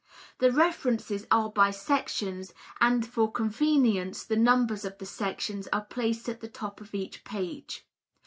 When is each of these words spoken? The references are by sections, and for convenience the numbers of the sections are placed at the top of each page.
The 0.39 0.51
references 0.51 1.27
are 1.29 1.51
by 1.51 1.69
sections, 1.69 2.55
and 2.79 3.05
for 3.05 3.31
convenience 3.31 4.23
the 4.23 4.35
numbers 4.35 4.83
of 4.83 4.97
the 4.97 5.05
sections 5.05 5.67
are 5.71 5.85
placed 5.85 6.27
at 6.27 6.41
the 6.41 6.47
top 6.49 6.81
of 6.81 6.95
each 6.95 7.23
page. 7.23 7.85